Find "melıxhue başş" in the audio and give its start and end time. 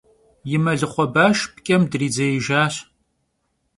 0.63-1.39